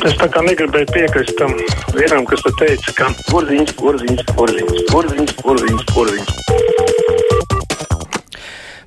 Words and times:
Es 0.00 0.14
tā 0.16 0.30
kā 0.32 0.40
negribēju 0.40 0.86
piekrist 0.94 1.34
tam 1.36 1.50
vienam, 1.92 2.24
kas 2.24 2.40
te 2.40 2.50
teica, 2.56 2.92
ka 2.96 3.08
porziņš, 3.28 3.72
porziņš, 3.76 4.20
porziņš, 4.32 4.78
porziņš, 4.88 5.32
porziņš, 5.44 5.82
porziņš. 5.90 6.30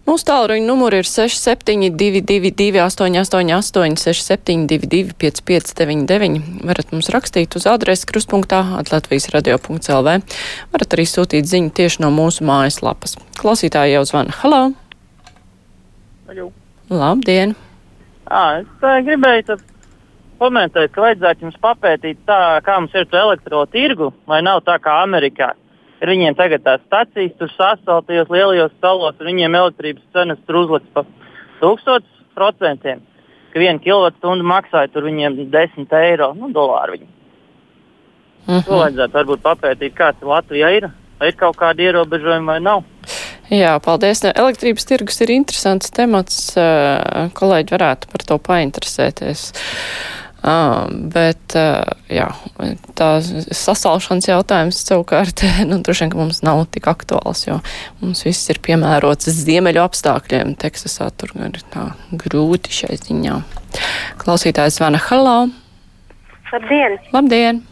Mūsu 0.10 0.26
tālruņa 0.26 0.65
numuri 0.65 1.04
ir 1.04 1.05
6722, 1.05 2.79
888, 2.81 3.97
672, 4.02 5.13
559, 5.21 6.40
varat 6.65 6.90
mums 6.96 7.12
rakstīt 7.14 7.60
uz 7.60 7.68
adresi 7.70 8.10
krustpunktā 8.10 8.64
atlatvijas 8.80 9.30
radio.lv. 9.36 10.16
Varat 10.74 10.96
arī 10.98 11.06
sūtīt 11.08 11.46
ziņu 11.52 11.76
tieši 11.78 12.02
no 12.02 12.10
mūsu 12.16 12.42
mājaslapas. 12.50 13.20
Klausītāji 13.38 13.94
jau 14.00 14.02
zvana. 14.10 14.34
Halo! 14.42 14.64
Aļu. 16.34 16.50
Labdien! 16.90 17.54
À, 18.26 18.64
es 18.66 19.05
gribēju 19.05 19.45
tad 19.52 19.64
komentēt, 20.44 20.91
ka 20.91 21.07
vajadzētu 21.07 21.48
jums 21.48 21.59
papētīt, 21.63 22.20
tā, 22.27 22.39
kā 22.65 22.77
mums 22.79 22.93
ir 22.95 23.07
ar 23.07 23.20
elektrotirgu, 23.23 24.11
vai 24.29 24.41
nav 24.45 24.61
tā 24.67 24.75
kā 24.84 24.99
Amerikā. 25.03 25.53
Ir 26.03 26.11
viņiem 26.11 26.35
tagad 26.35 26.65
tās 26.65 26.84
stācijas, 26.84 27.31
tur 27.39 27.51
sastāvtajos 27.55 28.31
lielajos 28.34 28.75
salos, 28.84 29.15
un 29.20 29.29
viņiem 29.31 29.55
elektrības 29.55 30.03
cenas 30.11 30.41
tur 30.48 30.59
uzliks 30.65 30.89
pa 30.93 31.05
1000%. 31.61 32.99
Ka 33.53 33.61
viena 33.61 33.79
kilovatstundu 33.79 34.43
maksāja 34.49 34.89
tur 34.91 35.05
viņiem 35.07 35.37
10 35.53 35.93
eiro, 36.01 36.34
nu, 36.35 36.49
dolāru. 36.51 36.98
Viņi. 36.98 37.09
Mm 38.43 38.65
To 38.67 38.81
vajadzētu 38.81 39.15
varbūt 39.15 39.43
papētīt, 39.45 39.93
kāds 39.95 40.25
Latvijā 40.27 40.73
ir. 40.75 40.89
Vai 41.20 41.29
ir 41.31 41.37
kaut 41.39 41.55
kādi 41.55 41.85
ierobežojumi 41.87 42.49
vai 42.49 42.59
nav. 42.59 42.84
Jā, 43.53 43.77
paldies. 43.84 44.23
Elektrības 44.25 44.87
tirgus 44.89 45.21
ir 45.23 45.31
interesants 45.31 45.91
temats. 45.93 46.57
eh, 46.57 47.29
Kolēģi 47.37 47.75
varētu 47.77 48.09
par 48.12 48.25
to 48.27 48.37
painteresēties. 48.39 49.53
Uh, 50.43 50.89
bet, 51.13 51.55
uh, 51.55 51.88
jā, 52.11 52.25
tā 52.99 53.07
sasalšanas 53.23 54.27
jautājums 54.27 54.81
savukārt, 54.84 55.40
nu, 55.70 55.77
droši 55.79 56.09
vien, 56.09 56.18
mums 56.20 56.41
nav 56.43 56.65
tik 56.76 56.90
aktuāls, 56.91 57.45
jo 57.48 57.62
mums 58.01 58.26
viss 58.27 58.51
ir 58.51 58.59
piemērots 58.65 59.31
ziemeļu 59.40 59.79
apstākļiem. 59.85 60.57
Teksasā 60.59 61.07
tur 61.15 61.31
ir 61.40 61.62
tā 61.71 61.93
grūti 62.12 62.76
šai 62.76 62.99
ziņā. 62.99 63.40
Klausītājs 64.20 64.81
zvana 64.81 65.00
Halo. 65.08 65.38
Labdien! 66.52 67.00
Labdien! 67.16 67.64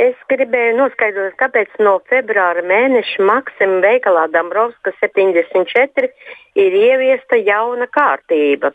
Es 0.00 0.20
gribēju 0.32 0.76
noskaidrot, 0.78 1.34
kāpēc 1.40 1.72
no 1.84 1.98
februāra 2.08 2.62
mēneša 2.64 3.24
Maksim 3.24 3.80
veikalā 3.84 4.28
Dambrovska 4.32 4.92
74 5.00 6.12
ir 6.60 6.76
ieviesta 6.76 7.40
jauna 7.40 7.88
kārtība. 7.92 8.70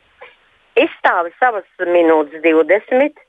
Izstāvi 0.75 1.31
savas 1.39 1.67
minūtes 1.79 2.41
20, 2.43 3.19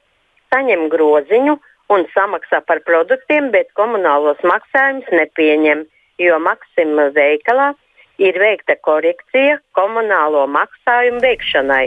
saņem 0.50 0.88
groziņu 0.90 1.56
un 1.94 2.06
samaksā 2.14 2.62
par 2.66 2.80
produktiem, 2.86 3.52
bet 3.54 3.70
komunālos 3.78 4.40
maksājumus 4.42 5.06
nepieņem, 5.14 5.84
jo 6.18 6.38
Maksim 6.42 6.98
veikalā 7.14 7.72
ir 8.18 8.38
veikta 8.40 8.74
korekcija 8.82 9.60
komunālo 9.78 10.46
maksājumu 10.50 11.22
veikšanai. 11.22 11.86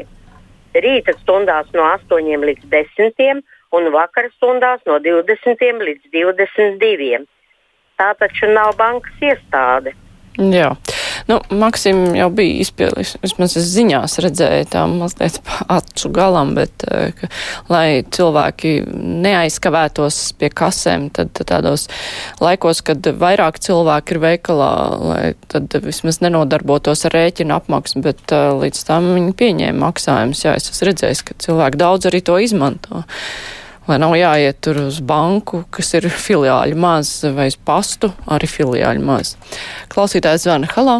Rīta 0.80 1.16
stundās 1.20 1.68
no 1.74 1.84
8 1.90 2.46
līdz 2.46 2.70
10 2.72 3.42
un 3.76 3.92
vakara 3.94 4.30
stundās 4.38 4.80
no 4.88 5.00
20 5.04 5.84
līdz 5.90 6.14
22. 6.14 7.26
Tā 8.00 8.14
taču 8.22 8.48
nav 8.54 8.78
bankas 8.80 9.26
iestāde. 9.32 9.96
Jā. 10.40 10.72
Nu, 11.30 11.38
Maksim 11.54 12.16
jau 12.18 12.26
bija 12.34 12.64
izpildījis, 12.64 13.12
vismaz 13.22 13.54
es 13.60 13.68
ziņās 13.70 14.16
redzēju 14.26 14.66
tā 14.74 14.82
mazliet 14.90 15.36
acu 15.70 16.10
galam, 16.10 16.56
bet, 16.58 16.86
eh, 16.90 17.12
ka, 17.14 17.30
lai 17.70 18.02
cilvēki 18.02 18.72
neaizkavētos 18.90 20.18
pie 20.42 20.50
kasēm, 20.50 21.12
tad 21.14 21.38
tādos 21.38 21.86
laikos, 22.42 22.82
kad 22.82 23.06
vairāk 23.22 23.60
cilvēki 23.62 24.16
ir 24.16 24.22
veikalā, 24.24 24.72
lai 25.04 25.36
tad 25.54 25.78
vismaz 25.84 26.18
nenodarbotos 26.26 27.06
ar 27.06 27.14
rēķinu 27.20 27.54
apmaksu, 27.60 28.02
bet 28.02 28.34
uh, 28.34 28.58
līdz 28.64 28.82
tam 28.90 29.12
viņi 29.14 29.38
pieņēma 29.38 29.86
maksājumus. 29.86 30.44
Jā, 30.48 30.56
es 30.58 30.72
esmu 30.74 30.90
redzējis, 30.90 31.24
ka 31.30 31.38
cilvēki 31.46 31.82
daudz 31.84 32.10
arī 32.10 32.24
to 32.26 32.40
izmanto. 32.42 33.04
Lai 33.86 34.02
nav 34.02 34.18
jāiet 34.18 34.64
tur 34.66 34.82
uz 34.88 34.98
banku, 35.02 35.62
kas 35.70 35.94
ir 35.94 36.10
filiāļu 36.10 36.78
maz, 36.78 37.14
vai 37.38 37.52
uz 37.54 37.62
pastu, 37.70 38.10
arī 38.26 38.50
filiāļu 38.50 39.06
maz. 39.06 39.36
Klausītājs 39.94 40.50
zvana. 40.50 40.74
Halo! 40.74 41.00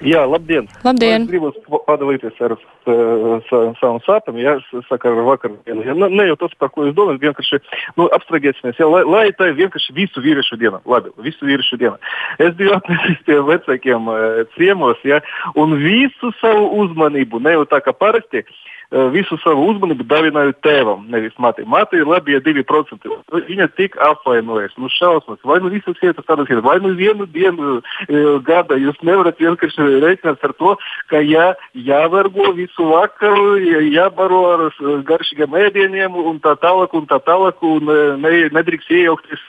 Jā, 0.00 0.22
labdien! 0.24 0.64
Labdien! 0.80 1.26
Es 1.26 1.28
gribu 1.28 1.50
padalīties 1.84 2.38
ar 2.40 2.54
uh, 2.56 3.50
savām 3.50 3.98
sāpēm, 4.06 4.38
ja 4.40 4.54
es 4.56 4.86
saku 4.88 5.10
ar 5.10 5.20
vakardienu. 5.26 5.84
Ja, 5.84 5.96
ne 6.00 6.26
jau 6.30 6.38
tas, 6.40 6.54
par 6.60 6.72
ko 6.72 6.86
jūs 6.86 6.96
domājat, 6.96 7.20
vienkārši 7.26 7.60
nu, 7.98 8.06
abstragēsimies, 8.16 8.80
ja, 8.80 8.88
lai, 8.88 9.02
lai 9.04 9.26
tā 9.36 9.50
ir 9.50 9.58
vienkārši 9.60 9.96
visu 9.98 10.24
vīriešu 10.24 10.56
diena. 10.62 10.80
Labi, 10.88 11.12
visu 11.20 11.44
vīriešu 11.44 11.76
diena. 11.82 12.00
Es 12.40 12.56
biju 12.56 12.78
atnesis 12.78 13.20
pie 13.28 13.36
vecākiem 13.50 14.08
uh, 14.08 14.42
ciemos, 14.56 15.04
ja, 15.04 15.20
un 15.60 15.76
visu 15.84 16.32
savu 16.40 16.70
uzmanību, 16.86 17.44
ne 17.44 17.58
jau 17.58 17.68
tā 17.68 17.82
kā 17.84 17.92
parasti, 17.92 18.46
uh, 18.46 18.66
visu 19.14 19.38
savu 19.44 19.68
uzmanību 19.70 20.04
davināju 20.10 20.54
tēvam, 20.64 21.04
nevis 21.12 21.36
mātei. 21.38 21.66
Māte 21.68 21.98
ir 21.98 22.08
labi, 22.10 22.34
ja 22.34 22.40
2%. 22.42 23.10
Viņa 23.46 23.68
tik 23.78 23.96
apvainojas, 24.02 24.74
nu 24.80 24.90
šausmas, 24.90 25.38
vai 25.46 25.60
nu 25.62 25.70
visas 25.70 25.98
vietas 26.02 26.26
tādas 26.26 26.50
ir, 26.50 26.62
vai 26.64 26.78
nu 26.82 26.92
vienu 26.98 27.26
dienu 27.30 27.78
uh, 27.78 28.40
gada 28.46 28.78
jūs 28.80 28.98
nevarat 29.06 29.38
vienkārši 29.38 29.86
rēķināt 30.02 30.42
ar 30.46 30.54
to, 30.58 30.74
ka 31.12 31.22
jā, 31.22 31.52
jāvergo 31.74 32.50
visu 32.58 32.88
vakaru, 32.90 33.60
jā, 33.62 33.84
jābaro 33.94 34.40
ar 34.54 34.66
garšīgiem 35.06 35.54
ēdieniem 35.66 36.18
un 36.18 36.40
tā 36.42 36.56
tālāk, 36.60 36.94
un 36.98 37.06
tā 37.10 37.20
tālāk, 37.22 37.62
un 37.62 37.86
ne, 38.22 38.34
nedrīkst 38.56 38.90
iejaukties 38.90 39.46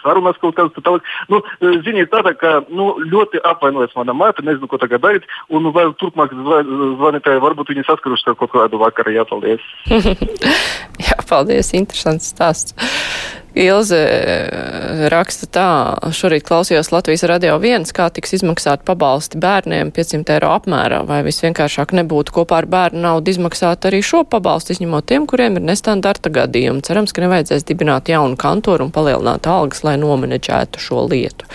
sarunas 0.00 0.40
kaut 0.40 0.56
kādas 0.56 0.72
tā 0.76 0.84
tālāk. 0.84 1.12
Nu, 1.28 1.42
ziniet, 1.84 2.10
tāda, 2.12 2.34
ka 2.38 2.56
nu, 2.68 2.94
ļoti 3.04 3.42
apvainojas 3.44 3.94
mana 3.98 4.16
māte, 4.16 4.44
nezinu, 4.46 4.68
ko 4.70 4.80
tagad 4.80 5.04
darīt, 5.04 5.28
un 5.52 5.68
vēl 5.74 5.94
turpmāk 6.00 6.32
zvanītāji 6.32 7.42
varbūt 7.44 7.74
viņi 7.74 7.86
saskaruši 7.88 8.32
ar 8.32 8.38
kaut 8.40 8.53
kādu 8.54 8.80
vakaru. 8.82 9.14
Jā, 9.18 9.26
paldies! 9.28 9.64
jā, 11.08 11.18
paldies! 11.28 11.74
Interesants 11.76 12.32
stāsts. 12.32 12.76
Ilze 13.54 13.98
raksta 15.12 15.46
tā, 15.46 15.66
šorīt 16.10 16.42
klausījos 16.48 16.90
Latvijas 16.90 17.22
radio 17.30 17.54
viens, 17.62 17.92
kā 17.94 18.08
tiks 18.10 18.34
izmaksāt 18.40 18.82
pabalsti 18.86 19.38
bērniem 19.38 19.92
500 19.94 20.34
eiro 20.34 20.50
apmērā, 20.56 21.04
vai 21.06 21.20
visvienkāršāk 21.26 21.94
nebūtu 21.94 22.34
kopā 22.34 22.64
ar 22.64 22.68
bērnu 22.70 23.04
naudu 23.04 23.30
izmaksāt 23.30 23.86
arī 23.86 24.02
šo 24.02 24.24
pabalstu, 24.26 24.74
izņemot 24.74 25.06
tiem, 25.06 25.28
kuriem 25.30 25.60
ir 25.60 25.68
nestandarta 25.70 26.34
gadījumi. 26.34 26.82
Cerams, 26.82 27.14
ka 27.14 27.22
nevajadzēs 27.22 27.68
dibināt 27.68 28.10
jaunu 28.10 28.34
kantoru 28.34 28.88
un 28.88 28.92
palielināt 28.94 29.46
algas, 29.46 29.84
lai 29.86 29.94
nomenedžētu 30.02 30.82
šo 30.82 31.06
lietu. 31.06 31.46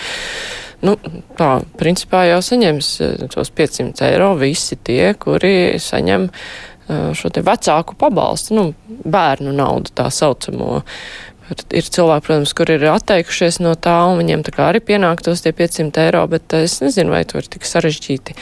Nu, 0.80 0.96
tā, 1.36 1.52
principā 1.76 2.24
jau 2.30 2.40
saņems 2.40 2.94
tos 3.34 3.52
500 3.52 4.08
eiro 4.08 4.32
visi 4.40 4.80
tie, 4.80 5.12
kuri 5.20 5.76
saņem 5.84 6.30
šo 6.90 7.30
te 7.34 7.44
vecāku 7.46 7.98
pabalstu, 8.00 8.56
nu, 8.58 8.64
bērnu 8.88 9.54
naudu 9.56 9.94
tā 9.96 10.10
saucamo. 10.14 10.82
Ir 11.50 11.86
cilvēki, 11.86 12.26
protams, 12.28 12.52
kur 12.54 12.70
ir 12.70 12.84
atteikušies 12.92 13.58
no 13.66 13.74
tā, 13.74 13.96
un 14.12 14.20
viņiem 14.22 14.44
tā 14.46 14.54
kā 14.54 14.68
arī 14.70 14.84
pienāktos 14.86 15.42
tie 15.42 15.54
500 15.56 16.04
eiro, 16.04 16.22
bet 16.30 16.54
es 16.54 16.78
nezinu, 16.84 17.16
vai 17.16 17.24
to 17.26 17.42
ir 17.42 17.50
tik 17.50 17.66
sarežģīti 17.66 18.36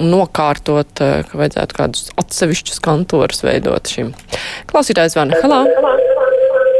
nokārtot, 0.00 0.90
ka 0.98 1.38
vajadzētu 1.38 1.76
kādus 1.78 2.08
atsevišķus 2.18 2.80
kantorus 2.82 3.44
veidot 3.46 3.90
šim. 3.90 4.10
Klausītājs 4.70 5.14
zvana. 5.14 5.38
Halā! 5.44 5.60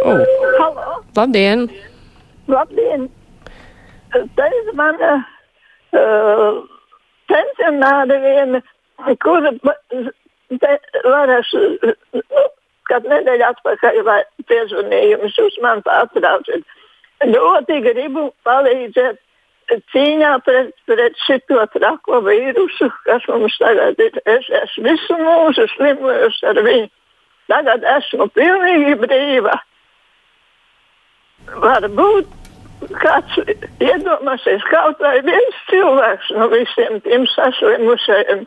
Oh. 0.04 0.24
Halo! 0.58 0.96
Labdien! 1.16 1.68
Labdien! 2.50 3.06
Te 4.14 4.48
zvana 4.70 5.12
uh, 5.94 6.58
pensionāri 7.30 8.18
viena, 8.24 8.60
kura 9.22 9.54
varēšu, 11.04 11.62
nu, 12.20 12.46
kad 12.90 13.06
nedēļa 13.08 13.52
atpakaļ 13.54 14.00
piezvanījumus 14.48 15.38
jūs 15.40 15.60
man 15.64 15.82
pārtraucat. 15.86 16.64
Ļoti 17.24 17.78
gribu 17.84 18.28
palīdzēt 18.44 19.20
cīņā 19.92 20.32
pret, 20.44 20.72
pret 20.88 21.16
šito 21.24 21.62
trako 21.72 22.20
vīrusu, 22.26 22.90
kas 23.06 23.24
mums 23.30 23.56
tagad 23.60 24.00
ir. 24.02 24.18
Es 24.28 24.48
esmu 24.62 24.90
visu 24.90 25.18
mūžu 25.20 25.66
slimojusi 25.76 26.48
ar 26.50 26.60
viņu. 26.66 26.90
Tagad 27.48 27.84
esmu 27.98 28.28
pilnīgi 28.36 28.96
brīva. 29.00 29.58
Varbūt 31.60 32.30
kāds 33.00 33.36
iedomāsies, 33.82 34.64
kaut 34.68 35.00
vai 35.00 35.18
viens 35.24 35.60
cilvēks 35.70 36.32
no 36.36 36.48
visiem 36.52 37.00
tiem 37.04 37.26
saslimušajiem, 37.32 38.44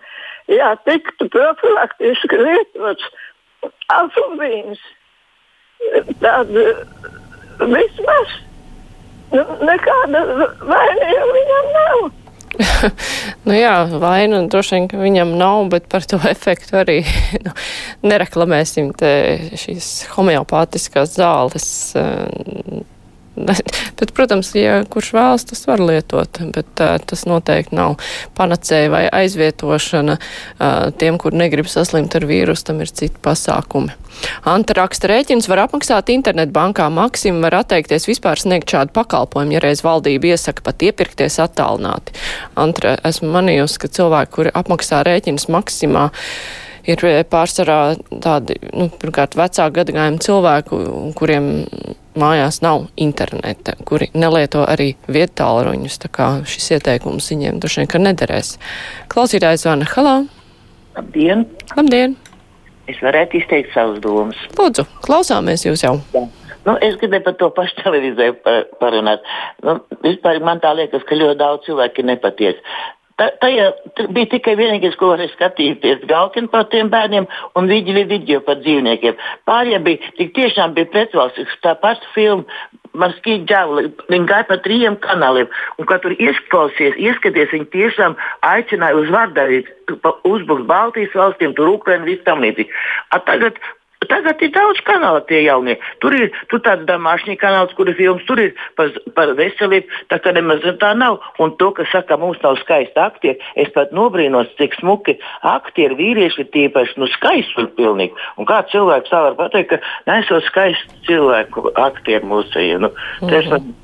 ja 0.52 0.74
tiktu 0.88 1.30
profilaktiski 1.34 2.40
lietots 2.42 3.08
alfabīns, 3.92 4.82
tad 6.22 6.52
vismaz 7.62 8.38
nu, 9.34 9.44
nekāda 9.68 10.24
vaina 10.62 11.12
jau 11.12 11.28
viņam 11.34 11.70
nav. 11.76 12.08
nu 13.48 13.56
jā, 13.58 13.74
vaina 14.02 14.42
droši 14.50 14.78
vien, 14.78 14.88
ka 14.92 15.00
viņam 15.02 15.34
nav, 15.40 15.68
bet 15.74 15.88
par 15.92 16.06
to 16.10 16.20
efektu 16.30 16.80
arī 16.82 17.00
nu, 17.46 17.54
nereklamēsim 18.08 18.94
te 18.98 19.12
šīs 19.60 19.92
homeopātiskās 20.16 21.18
zāles. 21.18 21.68
Uh, 21.98 22.86
bet, 24.00 24.14
protams, 24.18 24.50
ja 24.58 24.82
kurš 24.90 25.12
vēlas, 25.16 25.46
tas 25.50 25.64
var 25.70 25.82
lietot, 25.84 26.40
bet 26.56 26.84
uh, 26.84 26.96
tas 27.06 27.26
noteikti 27.30 27.78
nav 27.78 27.98
panacēja 28.38 28.92
vai 28.94 29.04
aizvietošana 29.14 30.18
uh, 30.18 30.90
tiem, 30.98 31.20
kur 31.22 31.36
negrib 31.38 31.70
saslimt 31.72 32.16
ar 32.18 32.28
vīrusu, 32.30 32.68
tam 32.70 32.82
ir 32.86 32.92
citi 32.92 33.16
pasākumi. 33.24 33.96
Anta 34.50 34.74
raksta 34.80 35.12
rēķins 35.12 35.50
var 35.52 35.66
apmaksāt 35.68 36.10
internetbankā, 36.14 36.88
Maksim 36.94 37.42
var 37.46 37.60
atteikties 37.60 38.08
vispār 38.10 38.42
sniegt 38.42 38.72
šādu 38.74 38.96
pakalpojumu, 38.96 39.54
ja 39.58 39.62
reiz 39.64 39.84
valdība 39.86 40.34
iesaka 40.34 40.66
pat 40.66 40.88
iepirkties 40.88 41.38
attālināti. 41.44 42.16
Antra, 42.58 42.96
esmu 43.08 43.30
manījusi, 43.36 43.84
ka 43.84 43.92
cilvēki, 44.00 44.34
kuri 44.40 44.56
apmaksā 44.58 45.04
rēķinus 45.06 45.50
Maksimā, 45.54 46.08
ir 46.88 47.04
pārsvarā 47.30 47.82
tādi, 48.24 48.58
nu, 48.72 48.90
pirmkārt, 49.02 49.38
vecāku 49.38 49.82
gadagājumu 49.82 50.24
cilvēku, 50.24 50.82
kuriem 51.20 51.50
mājās 52.20 52.62
nav 52.66 52.88
interneta, 53.00 53.76
kuri 53.88 54.10
nelieto 54.18 54.64
arī 54.68 54.94
vietālruņus, 55.12 56.00
tā 56.04 56.12
kā 56.14 56.30
šis 56.50 56.72
ieteikums 56.78 57.30
viņiem 57.34 57.62
droši 57.62 57.84
vien, 57.84 57.92
ka 57.92 58.02
nederēs. 58.02 58.56
Klausītājs 59.14 59.66
zvana, 59.66 59.88
halā! 59.94 60.18
Labdien! 60.98 61.46
Labdien! 61.78 62.18
Es 62.88 63.00
varētu 63.04 63.42
izteikt 63.42 63.74
savus 63.76 64.00
domas. 64.04 64.40
Lūdzu, 64.58 64.88
klausāmies 65.04 65.66
jūs 65.68 65.84
jau. 65.84 65.98
Jā. 66.16 66.28
Nu, 66.68 66.74
es 66.84 66.98
gribēju 67.00 67.24
par 67.24 67.36
to 67.40 67.48
pašu 67.56 67.78
televīziju 67.80 68.34
parunāt. 68.82 69.24
Nu, 69.64 69.78
vispār 70.04 70.42
man 70.44 70.60
tā 70.64 70.74
liekas, 70.76 71.06
ka 71.08 71.16
ļoti 71.16 71.40
daudz 71.40 71.68
cilvēku 71.68 72.04
ir 72.04 72.10
nepatiesi. 72.10 72.80
Tajā 73.18 73.72
bija 74.14 74.30
tikai 74.30 74.54
vienīgais, 74.60 74.96
ko 75.00 75.10
varēja 75.10 75.34
skatīties. 75.34 76.04
Galkina 76.10 76.52
par 76.54 76.68
tiem 76.70 76.92
bērniem 76.94 77.26
un 77.58 77.70
viģili 77.70 78.04
video 78.12 78.44
par 78.46 78.60
dzīvniekiem. 78.62 79.18
Pārējie 79.50 79.80
bija 79.88 80.12
tik 80.20 80.36
tiešām 80.36 80.76
bija 80.76 80.92
pretvalstisks. 80.94 81.58
Tā 81.66 81.74
pati 81.82 82.06
filma 82.14 82.46
man 82.98 83.16
skīd 83.18 83.48
ģēvuli. 83.50 83.90
Viņi 84.12 84.30
gāja 84.30 84.48
pa 84.50 84.60
trījiem 84.62 85.00
kanāliem. 85.02 85.50
Un, 85.78 85.90
kad 85.90 86.04
tur 86.06 86.14
iesklausies, 86.14 86.98
ieskaties, 87.02 87.50
viņi 87.56 87.70
tiešām 87.74 88.18
aicināja 88.46 89.02
uz 89.02 89.10
vardarbību, 89.14 90.14
uzbrukt 90.30 90.70
Baltijas 90.70 91.18
valstīm, 91.18 91.58
tur 91.58 91.74
Ukraiņu, 91.74 92.10
visu 92.10 92.26
tam 92.28 92.46
līdzīgi. 92.46 92.70
Tagad 93.30 93.58
Tagad 94.06 94.42
ir 94.46 94.52
daudz 94.54 94.80
kanālu 94.86 95.24
tie 95.26 95.40
jaunie. 95.42 95.74
Tur 96.04 96.14
ir 96.14 96.30
tur 96.52 96.62
tāds 96.66 96.86
domāšņi 96.86 97.38
kanāls, 97.42 97.74
kur 97.78 97.90
ir 97.90 97.98
filmas, 97.98 98.26
tur 98.30 98.40
ir 98.44 98.54
par, 98.78 98.92
par 99.18 99.34
veselību. 99.40 99.90
Tā 100.14 100.20
kā 100.22 100.34
nemaz 100.38 100.62
tā 100.82 100.92
nav. 100.98 101.18
Un 101.42 101.56
to, 101.58 101.72
ka 101.74 101.88
saka, 101.92 102.20
mums 102.22 102.38
nav 102.44 102.60
skaisti 102.62 103.02
aktieri, 103.02 103.42
es 103.58 103.72
pat 103.74 103.96
nobrīnos, 103.98 104.54
cik 104.62 104.78
smuki 104.78 105.18
aktieri, 105.42 105.98
vīrieši 105.98 106.46
ir 106.46 106.52
tīpaši, 106.54 107.00
nu 107.02 107.10
skaisti 107.16 107.66
ir 107.66 107.72
pilnīgi. 107.80 108.14
Un 108.38 108.50
kā 108.50 108.62
cilvēks 108.70 109.12
tā 109.14 109.24
var 109.30 109.40
pateikt, 109.42 109.74
ka 109.74 110.14
nesot 110.14 110.46
skaisti 110.46 111.04
cilvēku 111.10 111.74
aktieri 111.74 112.26
mūsējie. 112.30 112.80
Nu, 112.86 112.94
mm 112.94 113.28
-hmm. 113.34 113.76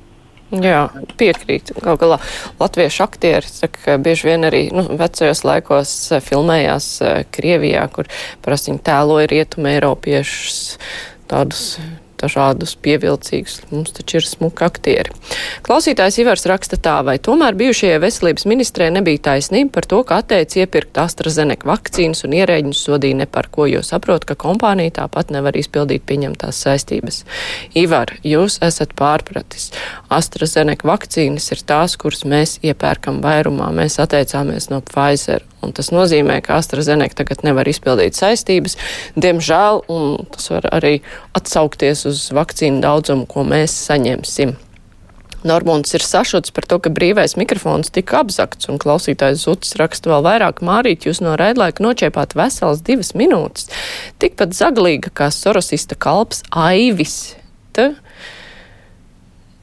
Jā, 0.54 0.84
piekrīt. 1.18 1.72
Galu 1.82 1.98
galā 1.98 2.18
latviešu 2.60 3.06
aktieri 3.08 3.50
saka, 3.50 3.80
ka 3.86 3.96
bieži 4.02 4.28
vien 4.28 4.46
arī 4.46 4.68
nu, 4.76 4.86
vecajos 5.00 5.42
laikos 5.48 5.94
eh, 6.14 6.22
filmējās 6.22 6.90
eh, 7.02 7.24
Krievijā, 7.34 7.88
kur 7.94 8.10
parasti 8.46 8.70
viņi 8.70 8.84
tēloja 8.86 9.32
rietumu 9.32 9.72
eiropiešus 9.74 10.60
tādus 11.32 11.78
dažādus 12.24 12.76
pievilcīgus. 12.84 13.60
Mums 13.72 13.94
taču 13.98 14.20
ir 14.20 14.28
smuki 14.28 14.66
aktieri. 14.66 15.14
Klausītājs 15.66 16.20
Ivars 16.24 16.48
raksta 16.50 16.80
tā, 16.82 16.96
vai 17.06 17.18
tomēr 17.24 17.58
bijušajai 17.60 18.02
veselības 18.04 18.48
ministrē 18.50 18.90
nebija 18.94 19.22
taisnība 19.30 19.76
par 19.78 19.88
to, 19.92 20.02
ka 20.08 20.22
atteic 20.24 20.56
iepirkt 20.60 21.00
AstraZeneca 21.04 21.68
vakcīnas 21.70 22.24
un 22.28 22.36
ierēģņus 22.40 22.84
sodīja 22.88 23.22
ne 23.24 23.30
par 23.30 23.50
ko, 23.54 23.68
jo 23.70 23.84
saprot, 23.86 24.28
ka 24.28 24.38
kompānija 24.40 24.98
tāpat 25.04 25.34
nevar 25.36 25.58
izpildīt 25.60 26.06
pieņemtās 26.10 26.64
saistības. 26.66 27.24
Ivar, 27.80 28.16
jūs 28.24 28.60
esat 28.66 28.96
pārpratis. 29.00 29.72
AstraZeneca 30.14 30.88
vakcīnas 30.94 31.50
ir 31.56 31.64
tās, 31.68 31.98
kuras 32.00 32.24
mēs 32.28 32.60
iepērkam 32.64 33.22
vairumā. 33.24 33.72
Mēs 33.76 34.00
atteicāmies 34.04 34.70
no 34.74 34.84
Pfizer 34.86 35.44
Un 35.64 35.72
tas 35.76 35.90
nozīmē, 35.96 36.40
ka 36.44 36.58
AstraZeneca 36.60 37.22
tagad 37.22 37.44
nevar 37.48 37.68
izpildīt 37.72 38.18
saistības, 38.18 38.76
diemžēl, 39.16 39.84
un 39.92 40.28
tas 40.34 40.50
var 40.52 40.68
arī 40.76 40.94
atsaukties 41.38 42.04
uz 42.10 42.13
vakcīnu 42.36 42.84
daudzumu, 42.84 43.28
ko 43.30 43.46
mēs 43.48 43.76
saņemsim. 43.88 44.56
Normons 45.44 45.92
ir 45.92 46.04
sašuts 46.08 46.54
par 46.56 46.64
to, 46.72 46.78
ka 46.80 46.92
brīvais 46.94 47.36
mikrofons 47.36 47.92
tika 47.92 48.22
apzakts, 48.24 48.70
un 48.72 48.80
klausītājs 48.80 49.44
Zutis 49.44 49.76
raksta 49.80 50.14
vēl 50.14 50.24
vairāk 50.24 50.62
mārīt, 50.64 51.04
jūs 51.04 51.20
no 51.24 51.36
raidlaika 51.40 51.84
nočiepāt 51.84 52.38
vesels 52.40 52.84
divas 52.88 53.12
minūtes. 53.20 53.68
Tikpat 54.24 54.56
zaglīga 54.56 55.12
kā 55.12 55.28
sorosista 55.36 56.00
kalps 56.00 56.46
Aivis. 56.56 57.36
Te 57.76 57.92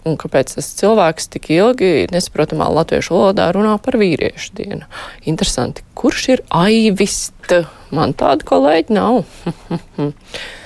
un 0.05 0.17
kāpēc 0.21 0.55
tas 0.57 0.69
cilvēks 0.79 1.29
tik 1.35 1.51
ilgi 1.55 2.09
nesaprotamā 2.13 2.69
latviešu 2.73 3.17
valodā 3.17 3.51
runā 3.57 3.77
par 3.83 3.99
vīriešu 4.01 4.55
dienu. 4.61 4.89
Interesanti, 5.29 5.85
kurš 5.99 6.29
ir 6.37 6.45
aivist? 6.53 7.55
Man 7.95 8.15
tāda 8.19 8.47
kolēģi 8.47 8.97
nav. 8.97 9.25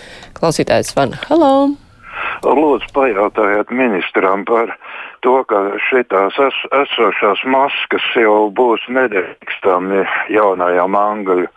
Klausītājs 0.45 0.91
Van, 0.93 1.15
hello! 1.31 1.71
Lūdzu, 2.45 2.91
pajautājiet 2.93 3.71
ministram 3.73 4.43
par 4.45 4.75
to, 5.25 5.35
ka 5.49 5.61
šitās 5.89 6.37
es, 6.47 6.59
esošās 6.83 7.45
maskas 7.51 8.05
jau 8.19 8.51
būs 8.55 8.85
nedrīkstami 8.93 10.05
jaunajam 10.35 10.97
angļu 10.99 11.49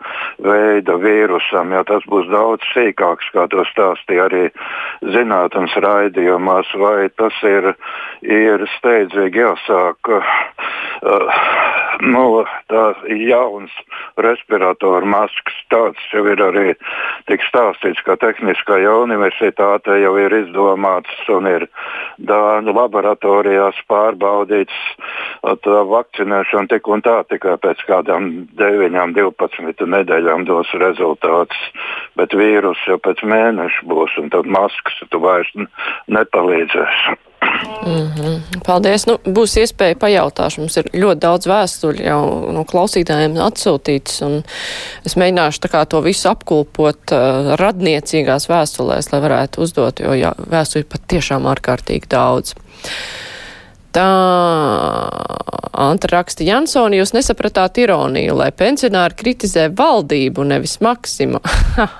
veida 0.44 0.96
vīrusam, 1.02 1.74
jo 1.76 1.84
tas 1.90 2.06
būs 2.10 2.30
daudz 2.32 2.64
sīkāks, 2.72 3.30
kā 3.34 3.46
to 3.52 3.64
stāstīja 3.70 4.28
arī 4.28 4.44
zinātnes 5.14 5.76
raidījumās, 5.84 6.72
vai 6.80 7.10
tas 7.20 7.36
ir, 7.46 7.72
ir 8.22 8.66
steidzīgi 8.78 9.44
jāsāk. 9.44 10.14
Uh, 10.16 11.38
nu, 12.02 12.44
tā 12.70 12.84
jauns 13.28 13.74
respiratoru 14.22 15.06
maskas, 15.08 15.56
tāds 15.72 16.10
jau 16.12 16.24
ir 16.30 16.42
arī 16.42 16.74
tik 17.30 17.44
stāstīts, 17.48 18.02
ka 18.06 18.16
Tehniskajā 18.22 18.94
universitātē 19.04 19.98
jau 20.02 20.14
ir 20.20 20.34
izdomāts 20.42 21.32
un 21.34 21.50
ir 21.50 21.68
Dāņu 22.28 22.74
laboratorija 22.74 23.57
laboratorijas 23.58 23.84
pārbaudīts. 23.88 24.78
Tā 25.64 25.82
vakcinēšana 25.88 26.68
tik 26.68 26.88
un 26.88 27.02
tā 27.02 27.22
tikai 27.28 27.56
pēc 27.62 27.84
kādām 27.88 28.48
9, 28.58 29.14
12 29.14 29.86
nedēļām 29.86 30.44
dos 30.48 30.66
rezultātus, 30.74 31.58
bet 32.16 32.34
vīrus 32.34 32.78
jau 32.86 32.98
pēc 32.98 33.22
mēneša 33.22 33.86
būs, 33.86 34.18
un 34.18 34.30
tad 34.30 34.46
maskas 34.46 34.98
tu 35.10 35.20
vairs 35.20 35.50
nepalīdzēs. 36.08 37.08
Mm 37.86 38.10
-hmm. 38.16 38.60
Paldies. 38.66 39.06
Nu, 39.06 39.18
būs 39.24 39.56
iespēja 39.56 39.94
pajautāt. 39.94 40.58
Mums 40.58 40.76
ir 40.76 40.90
ļoti 40.94 41.20
daudz 41.20 41.46
vēstuļu 41.46 42.04
jau 42.04 42.52
no 42.52 42.64
klausītājiem 42.64 43.38
atsūtīts, 43.38 44.22
un 44.26 44.42
es 45.06 45.16
mēģināšu 45.16 45.86
to 45.88 46.00
visu 46.00 46.28
apkopot 46.28 47.12
uh, 47.12 47.54
radniecīgās 47.56 48.48
vēstulēs, 48.48 49.12
lai 49.12 49.20
varētu 49.20 49.60
uzdot, 49.60 50.00
jo 50.00 50.12
jā, 50.12 50.32
vēstuļu 50.50 50.84
pat 50.84 51.00
tiešām 51.08 51.46
ārkārtīgi 51.46 52.08
daudz. 52.10 52.54
Tā 53.98 54.06
Anta 55.78 56.08
raksta 56.10 56.42
Jansoni, 56.46 56.98
jūs 57.00 57.12
nesapratāt 57.14 57.78
ironiju, 57.82 58.34
lai 58.38 58.48
pensionāri 58.54 59.14
kritizē 59.18 59.68
valdību, 59.78 60.42
nevis 60.46 60.76
maksimu. 60.82 61.38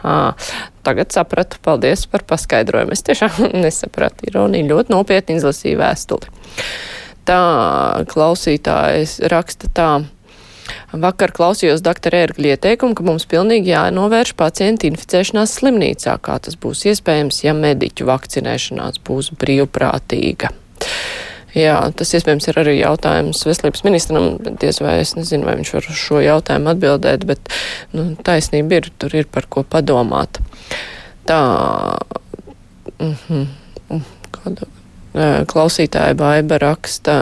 Tagad 0.86 1.14
sapratu, 1.14 1.58
paldies 1.62 2.04
par 2.10 2.24
paskaidrojumu. 2.26 2.94
Es 2.94 3.02
tiešām 3.06 3.50
nesapratu 3.64 4.26
ironiju, 4.30 4.70
ļoti 4.72 4.94
nopietni 4.94 5.38
izlasīju 5.38 5.78
vēstuli. 5.78 6.30
Tā 7.28 7.40
klausītājs 8.10 9.18
raksta 9.30 9.70
tā. 9.74 9.90
Vakar 10.92 11.32
klausījos 11.34 11.82
doktora 11.82 12.22
ērgļa 12.26 12.54
ieteikumu, 12.54 12.94
ka 12.94 13.06
mums 13.06 13.26
pilnīgi 13.30 13.72
jānovērš 13.72 14.34
pacientu 14.38 14.90
inficēšanās 14.90 15.58
slimnīcā, 15.58 16.14
kā 16.22 16.38
tas 16.44 16.58
būs 16.60 16.86
iespējams, 16.92 17.42
ja 17.46 17.56
mediķu 17.56 18.06
vakcinēšanās 18.10 19.02
būs 19.06 19.32
brīvprātīga. 19.38 20.52
Jā, 21.58 21.78
tas 21.96 22.12
iespējams 22.14 22.46
ir 22.50 22.58
arī 22.60 22.74
jautājums 22.78 23.40
veselības 23.48 23.84
ministram, 23.86 24.28
bet 24.44 24.60
diez 24.62 24.78
vai 24.84 24.98
es 25.02 25.14
nezinu, 25.18 25.48
vai 25.48 25.56
viņš 25.58 25.74
var 25.74 25.90
šo 26.04 26.22
jautājumu 26.22 26.70
atbildēt, 26.74 27.26
bet 27.28 27.52
nu, 27.96 28.12
taisnība 28.24 28.78
ir, 28.78 28.90
tur 29.00 29.16
ir 29.18 29.26
par 29.32 29.48
ko 29.50 29.64
padomāt. 29.66 30.38
Tā. 31.26 31.40
Mm 32.98 33.14
-hmm. 33.28 34.02
Kāda 34.32 34.66
Klausītāja 35.18 36.14
Baiba 36.14 36.60
raksta, 36.62 37.14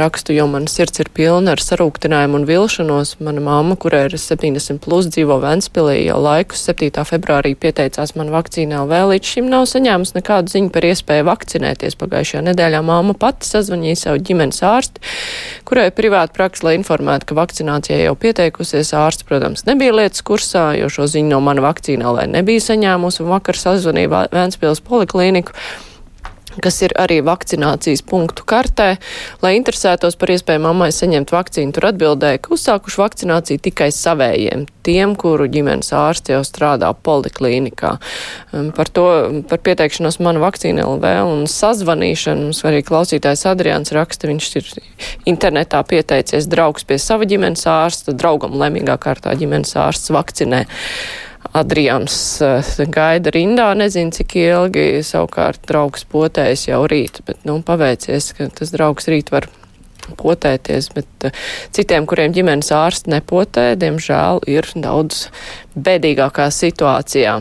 rakstu, 0.00 0.32
jo 0.34 0.48
mana 0.50 0.66
sirds 0.70 0.98
ir 1.04 1.10
pilna 1.14 1.52
ar 1.54 1.60
sarūktinājumu 1.62 2.40
un 2.40 2.46
vilšanos. 2.48 3.12
Mana 3.22 3.44
mamma, 3.44 3.76
kurai 3.78 4.08
ir 4.08 4.16
70 4.18 4.80
plus, 4.82 5.06
dzīvo 5.14 5.36
Ventspilī 5.44 6.00
jau 6.00 6.16
laikus 6.24 6.64
7. 6.66 6.90
februārī 7.06 7.52
pieteicās 7.54 8.16
man 8.18 8.32
vakcīnā, 8.34 8.80
vēl 8.90 9.12
līdz 9.12 9.30
šim 9.36 9.52
nav 9.52 9.68
saņēmusi 9.70 10.18
nekādu 10.18 10.50
ziņu 10.56 10.72
par 10.74 10.88
iespēju 10.90 11.28
vakcinēties. 11.30 11.98
Pagājušajā 12.02 12.42
nedēļā 12.48 12.82
mamma 12.90 13.14
pati 13.14 13.46
sazvanīja 13.46 14.02
savu 14.02 14.24
ģimenes 14.26 14.60
ārsti, 14.66 15.06
kurai 15.68 15.88
ir 15.92 15.96
privāta 15.96 16.34
praksa, 16.34 16.66
lai 16.66 16.76
informētu, 16.80 17.30
ka 17.30 17.38
vakcinācijai 17.38 18.02
jau 18.08 18.18
pieteikusies. 18.18 18.94
Ārsts, 18.98 19.28
protams, 19.30 19.62
nebija 19.70 19.94
lietas 19.94 20.26
kursā, 20.26 20.72
jo 20.80 20.90
šo 20.90 21.06
ziņu 21.06 21.36
no 21.36 21.42
mana 21.44 21.62
vakcīnā, 21.70 22.18
lai 22.18 22.28
nebija 22.34 22.66
saņēmusi, 22.72 23.22
un 23.22 23.34
vakar 23.36 23.62
sazvanīja 23.62 24.28
Ventspils 24.34 24.82
poliklīniku 24.82 25.54
kas 26.62 26.80
ir 26.86 26.94
arī 27.00 27.20
vakcinācijas 27.24 28.04
punktu 28.06 28.44
kartē. 28.48 28.94
Lai 29.42 29.54
interesētos 29.58 30.18
par 30.20 30.32
iespēju 30.34 30.62
mammai 30.64 30.90
saņemt 30.94 31.32
vakcīnu, 31.34 31.74
tur 31.74 31.88
atbildēja, 31.90 32.42
ka 32.44 32.54
uzsākuši 32.56 33.00
vakcināciju 33.00 33.62
tikai 33.64 33.90
savējiem, 33.94 34.66
tiem, 34.86 35.16
kuru 35.18 35.48
ģimenes 35.50 35.92
ārsti 35.96 36.34
jau 36.36 36.42
strādā 36.46 36.92
poliklīnikā. 36.94 37.94
Um, 38.52 38.70
par 38.76 38.90
to, 38.94 39.06
par 39.50 39.62
pieteikšanos 39.64 40.20
mana 40.24 40.42
vakcīna 40.44 40.86
LV 40.86 41.14
un 41.30 41.44
sazvanīšanu 41.50 42.50
mums 42.50 42.64
arī 42.68 42.84
klausītājs 42.86 43.46
Adrians 43.50 43.94
raksta, 43.96 44.30
viņš 44.30 44.50
ir 44.60 44.72
internetā 45.30 45.82
pieteicies 45.88 46.48
draugs 46.50 46.86
pie 46.86 46.98
sava 47.02 47.28
ģimenes 47.28 47.66
ārsta, 47.70 48.14
draugam 48.16 48.56
lemīgā 48.60 48.98
kārtā 49.00 49.34
ģimenes 49.38 49.74
ārsts 49.80 50.12
vakcinē. 50.14 50.64
Adrians 51.54 52.14
eh, 52.42 52.70
gaida 52.90 53.30
rindā, 53.34 53.68
nezinu, 53.78 54.14
cik 54.14 54.34
ilgi, 54.42 54.86
savukārt 55.06 55.62
draugs 55.70 56.06
potējas 56.10 56.66
jau 56.66 56.82
rīt, 56.90 57.20
bet, 57.28 57.38
nu, 57.46 57.60
paveicies, 57.66 58.32
ka 58.34 58.48
tas 58.58 58.74
draugs 58.74 59.06
rīt 59.12 59.30
var 59.34 59.46
potēties, 60.20 60.90
bet 60.92 61.28
uh, 61.28 61.44
citiem, 61.72 62.04
kuriem 62.10 62.34
ģimenes 62.36 62.68
ārsti 62.76 63.12
nepotē, 63.14 63.70
diemžēl 63.80 64.42
ir 64.52 64.68
daudz 64.76 65.28
bēdīgākā 65.72 66.50
situācijā. 66.52 67.38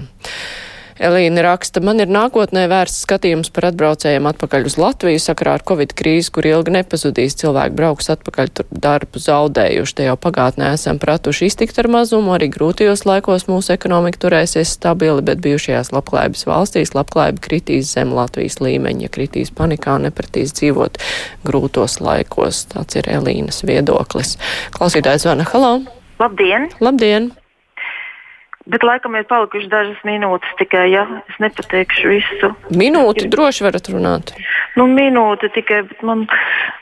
Elīna 1.01 1.41
raksta, 1.41 1.81
man 1.81 2.01
ir 2.03 2.11
nākotnē 2.11 2.67
vērsts 2.69 3.07
skatījums 3.07 3.49
par 3.53 3.69
atbraucējiem 3.71 4.27
atpakaļ 4.29 4.67
uz 4.69 4.75
Latviju 4.77 5.21
sakarā 5.21 5.55
ar 5.57 5.65
Covid 5.65 5.95
krīzi, 5.97 6.29
kur 6.35 6.45
ilgi 6.45 6.75
nepazudīs 6.75 7.37
cilvēki 7.41 7.73
brauks 7.77 8.11
atpakaļ 8.13 8.51
tur 8.59 8.69
darbu 8.69 9.21
zaudējuši. 9.23 9.95
Te 9.97 10.07
jau 10.07 10.15
pagātnē 10.21 10.73
esam 10.77 11.01
pratuši 11.01 11.49
iztikt 11.49 11.81
ar 11.81 11.89
mazumu, 11.95 12.35
arī 12.35 12.51
grūtajos 12.53 13.05
laikos 13.09 13.47
mūsu 13.49 13.73
ekonomika 13.73 14.21
turēsies 14.27 14.75
stabili, 14.77 15.25
bet 15.25 15.41
bijušajās 15.45 15.93
labklājības 15.95 16.47
valstīs 16.49 16.93
labklājība 16.97 17.45
kritīs 17.49 17.93
zem 17.97 18.13
Latvijas 18.13 18.61
līmeņa, 18.61 19.11
kritīs 19.13 19.53
panikā 19.55 19.97
un 19.97 20.09
nepratīs 20.09 20.53
dzīvot 20.59 21.01
grūtos 21.47 21.99
laikos. 22.05 22.67
Tāds 22.73 23.01
ir 23.01 23.09
Elīnas 23.17 23.63
viedoklis. 23.65 24.37
Klausītājs 24.77 25.25
Vana 25.29 25.49
Halo! 25.49 25.79
Labdien! 26.21 26.69
Labdien! 26.79 27.33
Bet 28.63 28.83
laikam 28.87 29.17
ir 29.19 29.25
palikušas 29.27 29.67
dažas 29.67 30.03
minūtes 30.07 30.53
tikai, 30.55 30.85
ja 30.93 31.03
es 31.27 31.39
nepateikšu 31.43 32.11
visu. 32.13 32.51
Minūti 32.71 33.27
droši 33.31 33.65
varat 33.65 33.89
runāt. 33.91 34.31
Nu, 34.79 34.85
minūte 34.87 35.49
tikai, 35.51 35.81
bet 35.89 36.05
man, 36.07 36.23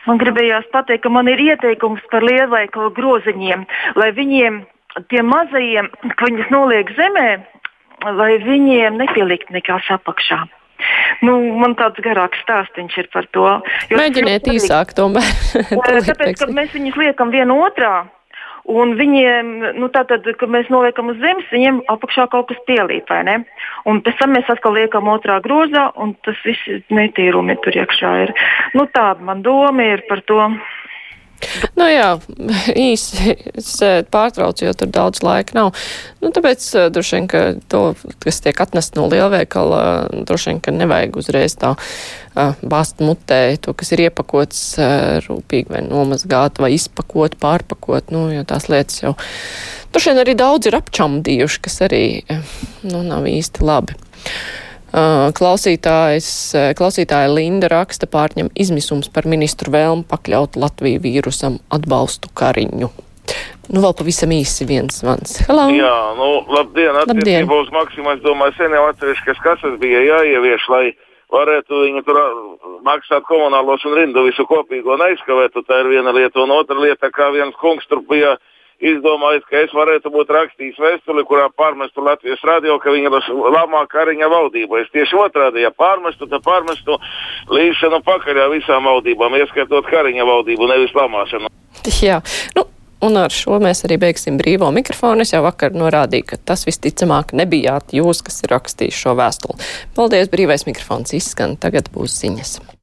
man 0.05 0.21
gribējās 0.21 0.69
pateikt, 0.73 1.01
ka 1.07 1.13
man 1.13 1.31
ir 1.31 1.41
ieteikums 1.41 2.05
par 2.13 2.21
lielveikalu 2.27 2.93
groziņiem, 2.99 3.65
lai 3.97 4.11
viņiem, 4.13 4.61
tiem 5.09 5.33
mazajiem, 5.33 5.89
ka 6.13 6.29
viņas 6.29 6.53
noliek 6.53 6.93
zemē, 6.99 7.27
lai 8.21 8.31
viņiem 8.45 9.01
nepielikt 9.01 9.49
nekas 9.49 9.89
apakšā. 9.97 10.43
Nu, 11.25 11.35
man 11.61 11.75
tāds 11.77 12.01
garāks 12.01 12.39
stāstījums 12.45 12.95
ir 12.97 13.09
par 13.13 13.27
to. 13.35 13.47
Mēģiniet 13.93 14.47
īsāk 14.53 14.95
tomēr. 14.97 15.27
Tāpēc, 16.05 16.41
ka 16.41 16.49
mēs 16.53 16.73
viņus 16.77 16.97
liekam 16.97 17.33
vienu 17.33 17.59
otrā. 17.65 18.03
Un 18.69 18.93
viņiem, 18.99 19.47
nu, 19.79 19.87
tātad, 19.93 20.27
kad 20.37 20.51
mēs 20.53 20.69
noliekam 20.69 21.09
uz 21.09 21.17
zemes, 21.21 21.47
viņiem 21.49 21.81
apakšā 21.89 22.27
kaut 22.29 22.51
kas 22.51 22.59
pielīp, 22.67 23.09
vai 23.09 23.23
ne? 23.25 23.37
Un 23.89 24.03
pēc 24.05 24.19
tam 24.21 24.35
mēs 24.37 24.49
atkal 24.53 24.77
liekam 24.77 25.09
otrā 25.09 25.39
grozā, 25.41 25.87
un 25.97 26.13
tas 26.25 26.37
viss 26.45 26.85
netīrumi 26.93 27.57
tur 27.65 27.79
iekšā 27.81 28.11
ir. 28.27 28.35
Nu, 28.77 28.85
tāda 28.93 29.25
man 29.25 29.41
doma 29.45 29.89
ir 29.95 30.05
par 30.09 30.21
to. 30.29 30.43
Nu 31.79 31.87
jā, 31.89 32.09
īsi 32.89 33.35
eh, 33.35 34.01
pārtraucu, 34.11 34.65
jo 34.67 34.73
tur 34.77 34.91
daudz 34.93 35.23
laika 35.25 35.57
nav. 35.57 35.71
Nu, 36.23 36.31
tāpēc 36.33 36.65
eh, 36.75 36.89
droši 36.93 37.17
vien, 37.17 37.29
ka 37.31 37.43
to, 37.71 37.83
kas 38.23 38.41
tiek 38.45 38.63
atnest 38.63 38.97
no 38.99 39.07
lielveikala, 39.11 39.81
droši 40.27 40.51
vien, 40.51 40.63
ka 40.63 40.73
nevajag 40.75 41.19
uzreiz 41.21 41.57
tā 41.59 41.73
uh, 41.75 42.55
bāzt 42.61 43.03
mutē 43.03 43.57
to, 43.61 43.75
kas 43.77 43.91
ir 43.95 44.05
iepakots 44.07 44.63
rūpīgi 45.27 45.73
vai 45.73 45.83
nomazgāt 45.85 46.61
vai 46.63 46.73
izpakot, 46.77 47.35
pārpakot, 47.41 48.13
nu, 48.15 48.27
jo 48.31 48.45
tās 48.47 48.69
lietas 48.71 49.03
jau 49.03 49.15
droši 49.91 50.11
vien 50.11 50.23
arī 50.23 50.35
daudz 50.39 50.69
ir 50.69 50.77
apčamdījuši, 50.79 51.61
kas 51.65 51.81
arī, 51.87 52.03
nu, 52.87 53.03
nav 53.03 53.27
īsti 53.27 53.67
labi. 53.67 53.97
Klausītājs, 54.91 56.27
klausītāja 56.75 57.29
Linda 57.31 57.69
raksta 57.71 58.09
pārņem 58.11 58.49
izmisums 58.59 59.07
par 59.07 59.23
ministru 59.29 59.71
vēlmu 59.71 60.03
pakļaut 60.09 60.59
Latviju 60.59 60.99
vīrusam 61.05 61.61
atbalstu 61.71 62.31
kariņu. 62.35 62.89
Nu, 63.71 63.79
vēl 63.79 63.93
pavisam 63.95 64.33
īsi 64.35 64.67
viens 64.67 64.97
zvans. 64.99 65.37
Hello! 65.47 65.69
Jā, 65.71 65.95
nu, 66.17 66.27
labdien! 66.51 66.97
Attiecībā 67.05 67.61
uz 67.63 67.71
Maksimu, 67.71 68.17
es 68.17 68.25
domāju, 68.25 68.57
sen 68.57 68.75
jau 68.75 68.83
atceries, 68.89 69.21
kas 69.23 69.39
kasas 69.45 69.77
bija 69.79 70.01
jāievieš, 70.03 70.67
lai 70.73 70.83
varētu 71.31 71.85
viņi 71.85 72.03
tur 72.03 72.19
maksāt 72.83 73.23
komunālos 73.29 73.85
un 73.87 73.95
rindu 73.95 74.25
visu 74.27 74.43
kopīgo 74.49 74.97
neizkavētu. 74.99 75.63
Tā 75.69 75.85
ir 75.85 75.91
viena 75.93 76.11
lieta, 76.15 76.41
un 76.43 76.51
otra 76.57 76.75
lieta, 76.83 77.13
kā 77.15 77.31
viens 77.31 77.55
kungs 77.61 77.87
tur 77.87 78.03
bija 78.09 78.35
izdomājis, 78.81 79.45
ka 79.49 79.61
es 79.65 79.73
varētu 79.75 80.11
būt 80.13 80.33
rakstījis 80.35 80.81
vēstuli, 80.81 81.25
kurā 81.29 81.47
pārmestu 81.57 82.03
Latvijas 82.05 82.41
radio, 82.47 82.77
ka 82.81 82.93
viņa 82.93 83.11
ir 83.11 83.29
labā 83.55 83.85
kariņa 83.91 84.29
valdība. 84.31 84.81
Es 84.81 84.91
tieši 84.95 85.17
otrādi, 85.21 85.63
ja 85.65 85.71
pārmestu, 85.71 86.27
tad 86.31 86.43
pārmestu 86.45 86.97
līšanu 87.53 88.01
pakaļ 88.07 88.43
visām 88.55 88.89
valdībām, 88.89 89.37
ieskaitot 89.41 89.89
kariņa 89.89 90.27
valdību, 90.27 90.69
nevis 90.73 90.95
lamāšanu. 90.97 91.51
Jā, 92.01 92.21
nu. 92.57 92.67
Un 93.01 93.15
ar 93.17 93.33
šo 93.33 93.55
mēs 93.57 93.79
arī 93.87 93.95
beigsim 93.97 94.35
brīvo 94.37 94.67
mikrofonu. 94.75 95.25
Es 95.25 95.31
jau 95.33 95.41
vakar 95.41 95.73
norādīju, 95.73 96.27
ka 96.29 96.37
tas 96.51 96.67
visticamāk 96.67 97.33
nebijāt 97.33 97.95
jūs, 97.97 98.21
kas 98.27 98.43
ir 98.43 98.53
rakstījis 98.53 98.99
šo 99.07 99.15
vēstuli. 99.17 99.71
Paldies, 99.97 100.29
brīvais 100.29 100.67
mikrofons 100.69 101.17
izskan, 101.17 101.57
tagad 101.57 101.89
būs 101.95 102.21
ziņas. 102.21 102.59